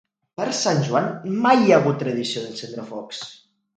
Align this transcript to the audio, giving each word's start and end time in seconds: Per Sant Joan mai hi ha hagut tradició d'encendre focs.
Per 0.39 0.45
Sant 0.59 0.79
Joan 0.87 1.09
mai 1.45 1.61
hi 1.65 1.75
ha 1.75 1.79
hagut 1.81 2.01
tradició 2.05 2.47
d'encendre 2.47 2.87
focs. 2.93 3.21